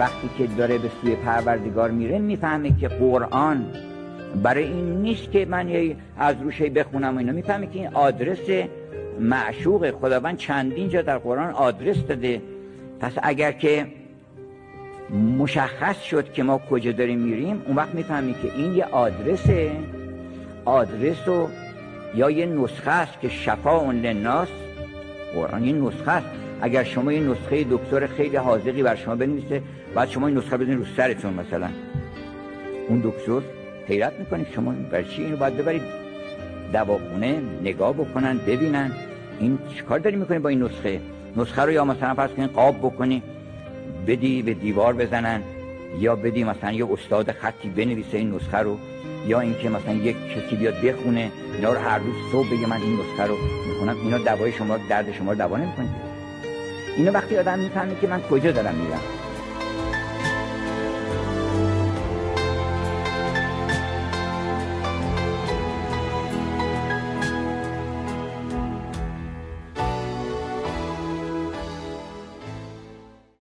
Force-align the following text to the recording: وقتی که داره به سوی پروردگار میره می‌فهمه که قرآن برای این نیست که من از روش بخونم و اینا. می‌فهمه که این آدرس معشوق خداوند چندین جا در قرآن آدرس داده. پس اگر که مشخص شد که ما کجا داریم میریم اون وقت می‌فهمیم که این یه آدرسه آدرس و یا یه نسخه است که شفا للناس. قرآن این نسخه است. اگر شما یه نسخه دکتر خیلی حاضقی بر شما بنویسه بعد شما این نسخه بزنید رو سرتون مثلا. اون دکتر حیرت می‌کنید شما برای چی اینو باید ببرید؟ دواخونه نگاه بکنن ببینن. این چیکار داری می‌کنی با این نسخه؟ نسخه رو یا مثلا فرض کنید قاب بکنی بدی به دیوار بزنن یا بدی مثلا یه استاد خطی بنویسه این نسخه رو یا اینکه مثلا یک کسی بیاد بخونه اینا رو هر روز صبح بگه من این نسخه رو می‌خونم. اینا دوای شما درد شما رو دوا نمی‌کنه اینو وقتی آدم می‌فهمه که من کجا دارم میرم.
وقتی 0.00 0.30
که 0.38 0.46
داره 0.46 0.78
به 0.78 0.90
سوی 1.00 1.14
پروردگار 1.14 1.90
میره 1.90 2.18
می‌فهمه 2.18 2.76
که 2.80 2.88
قرآن 2.88 3.66
برای 4.42 4.64
این 4.64 5.02
نیست 5.02 5.32
که 5.32 5.44
من 5.44 5.94
از 6.18 6.36
روش 6.42 6.62
بخونم 6.62 7.14
و 7.14 7.18
اینا. 7.18 7.32
می‌فهمه 7.32 7.66
که 7.66 7.78
این 7.78 7.88
آدرس 7.94 8.68
معشوق 9.20 9.90
خداوند 9.90 10.36
چندین 10.36 10.88
جا 10.88 11.02
در 11.02 11.18
قرآن 11.18 11.50
آدرس 11.50 11.96
داده. 11.96 12.42
پس 13.00 13.12
اگر 13.22 13.52
که 13.52 13.86
مشخص 15.38 16.02
شد 16.02 16.32
که 16.32 16.42
ما 16.42 16.58
کجا 16.70 16.92
داریم 16.92 17.18
میریم 17.18 17.62
اون 17.66 17.76
وقت 17.76 17.94
می‌فهمیم 17.94 18.34
که 18.34 18.52
این 18.56 18.74
یه 18.74 18.84
آدرسه 18.84 19.70
آدرس 20.64 21.28
و 21.28 21.48
یا 22.14 22.30
یه 22.30 22.46
نسخه 22.46 22.90
است 22.90 23.20
که 23.20 23.28
شفا 23.28 23.92
للناس. 23.92 24.48
قرآن 25.34 25.62
این 25.62 25.80
نسخه 25.80 26.10
است. 26.10 26.26
اگر 26.62 26.84
شما 26.84 27.12
یه 27.12 27.20
نسخه 27.20 27.66
دکتر 27.70 28.06
خیلی 28.06 28.36
حاضقی 28.36 28.82
بر 28.82 28.96
شما 28.96 29.16
بنویسه 29.16 29.62
بعد 29.94 30.08
شما 30.08 30.26
این 30.26 30.36
نسخه 30.36 30.56
بزنید 30.56 30.78
رو 30.78 30.84
سرتون 30.96 31.34
مثلا. 31.34 31.68
اون 32.88 33.00
دکتر 33.00 33.40
حیرت 33.88 34.12
می‌کنید 34.18 34.46
شما 34.54 34.72
برای 34.90 35.04
چی 35.04 35.22
اینو 35.22 35.36
باید 35.36 35.56
ببرید؟ 35.56 35.82
دواخونه 36.72 37.40
نگاه 37.62 37.92
بکنن 37.92 38.38
ببینن. 38.46 38.92
این 39.40 39.58
چیکار 39.76 39.98
داری 39.98 40.16
می‌کنی 40.16 40.38
با 40.38 40.48
این 40.48 40.62
نسخه؟ 40.62 41.00
نسخه 41.36 41.62
رو 41.62 41.72
یا 41.72 41.84
مثلا 41.84 42.14
فرض 42.14 42.30
کنید 42.30 42.50
قاب 42.50 42.78
بکنی 42.78 43.22
بدی 44.06 44.42
به 44.42 44.54
دیوار 44.54 44.92
بزنن 44.94 45.42
یا 45.98 46.16
بدی 46.16 46.44
مثلا 46.44 46.72
یه 46.72 46.92
استاد 46.92 47.32
خطی 47.32 47.68
بنویسه 47.68 48.18
این 48.18 48.34
نسخه 48.34 48.58
رو 48.58 48.78
یا 49.26 49.40
اینکه 49.40 49.68
مثلا 49.68 49.94
یک 49.94 50.16
کسی 50.16 50.56
بیاد 50.56 50.74
بخونه 50.84 51.30
اینا 51.56 51.72
رو 51.72 51.78
هر 51.78 51.98
روز 51.98 52.14
صبح 52.32 52.46
بگه 52.50 52.66
من 52.66 52.76
این 52.76 52.98
نسخه 53.00 53.26
رو 53.26 53.34
می‌خونم. 53.68 53.96
اینا 54.04 54.18
دوای 54.18 54.52
شما 54.52 54.78
درد 54.88 55.12
شما 55.12 55.32
رو 55.32 55.38
دوا 55.38 55.56
نمی‌کنه 55.56 55.88
اینو 56.96 57.12
وقتی 57.12 57.38
آدم 57.38 57.58
می‌فهمه 57.58 58.00
که 58.00 58.06
من 58.06 58.22
کجا 58.30 58.52
دارم 58.52 58.74
میرم. 58.74 59.19